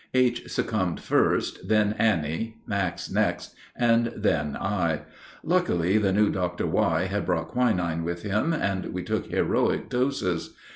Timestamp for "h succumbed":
0.15-0.99